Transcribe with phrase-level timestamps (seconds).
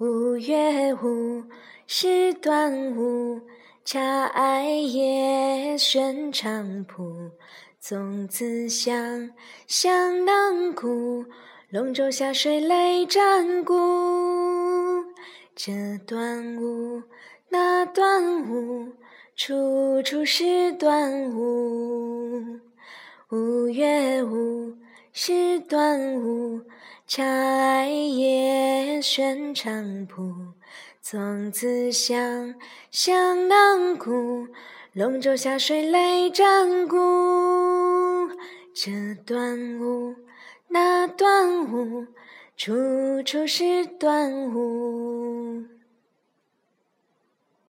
[0.00, 1.42] 五月五
[1.88, 3.40] 是端午，
[3.84, 7.32] 茶艾叶悬菖蒲，
[7.82, 9.28] 粽子香，
[9.66, 11.24] 香囊鼓，
[11.70, 13.74] 龙舟下水擂战鼓。
[15.56, 15.72] 这
[16.06, 17.02] 端午，
[17.48, 18.92] 那端午，
[19.34, 22.60] 处处是端午。
[23.30, 24.76] 五月五
[25.12, 26.60] 是端午。
[27.10, 28.67] 茶艾叶
[29.00, 30.32] 宣菖蒲，
[31.02, 32.54] 粽子香，
[32.90, 34.46] 香囊鼓，
[34.92, 36.96] 龙舟下水擂战鼓。
[38.74, 38.90] 这
[39.26, 40.14] 端午，
[40.68, 42.06] 那端午，
[42.56, 42.74] 处
[43.24, 45.07] 处是端午。